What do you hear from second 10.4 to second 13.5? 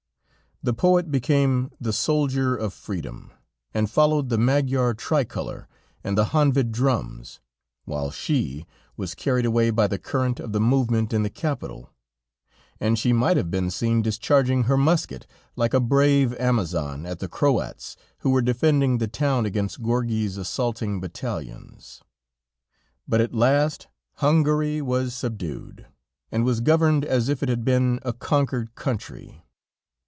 the movement in the capital, and she might have